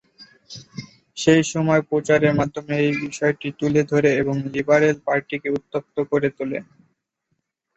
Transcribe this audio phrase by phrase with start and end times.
[1.17, 6.59] সেই সময় প্রচার মাধ্যম এই বিষয়টি তুলে ধরে এবং লিবারেল পার্টিকে উত্তপ্ত করে তোলে।